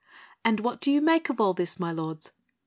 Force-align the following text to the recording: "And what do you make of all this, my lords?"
"And 0.43 0.61
what 0.61 0.81
do 0.81 0.89
you 0.91 0.99
make 0.99 1.29
of 1.29 1.39
all 1.39 1.53
this, 1.53 1.79
my 1.79 1.91
lords?" 1.91 2.31